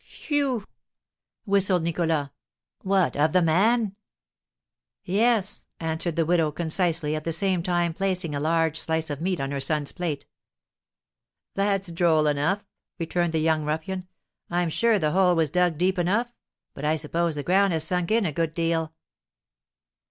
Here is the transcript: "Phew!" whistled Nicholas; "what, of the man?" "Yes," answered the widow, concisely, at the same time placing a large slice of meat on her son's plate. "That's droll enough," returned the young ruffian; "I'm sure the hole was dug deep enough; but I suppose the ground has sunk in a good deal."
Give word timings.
"Phew!" 0.03 0.65
whistled 1.45 1.83
Nicholas; 1.83 2.31
"what, 2.81 3.15
of 3.15 3.33
the 3.33 3.41
man?" 3.43 3.95
"Yes," 5.03 5.67
answered 5.79 6.15
the 6.15 6.25
widow, 6.25 6.51
concisely, 6.51 7.15
at 7.15 7.23
the 7.23 7.31
same 7.31 7.61
time 7.61 7.93
placing 7.93 8.33
a 8.33 8.39
large 8.39 8.79
slice 8.79 9.11
of 9.11 9.21
meat 9.21 9.39
on 9.39 9.51
her 9.51 9.59
son's 9.59 9.91
plate. 9.91 10.25
"That's 11.53 11.91
droll 11.91 12.25
enough," 12.25 12.65
returned 12.97 13.31
the 13.33 13.41
young 13.41 13.63
ruffian; 13.63 14.07
"I'm 14.49 14.71
sure 14.71 14.97
the 14.97 15.11
hole 15.11 15.35
was 15.35 15.51
dug 15.51 15.77
deep 15.77 15.99
enough; 15.99 16.33
but 16.73 16.83
I 16.83 16.95
suppose 16.95 17.35
the 17.35 17.43
ground 17.43 17.71
has 17.73 17.83
sunk 17.83 18.09
in 18.09 18.25
a 18.25 18.31
good 18.31 18.55
deal." 18.55 18.93